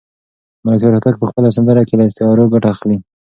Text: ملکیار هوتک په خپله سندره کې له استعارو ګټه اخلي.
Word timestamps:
ملکیار 0.65 0.93
هوتک 0.95 1.15
په 1.19 1.25
خپله 1.29 1.49
سندره 1.57 1.81
کې 1.87 1.95
له 1.99 2.03
استعارو 2.09 2.51
ګټه 2.53 2.67
اخلي. 2.75 2.97